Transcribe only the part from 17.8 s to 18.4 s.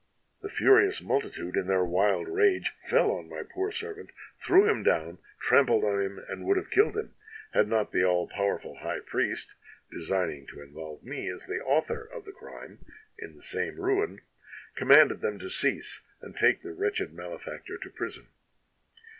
prison.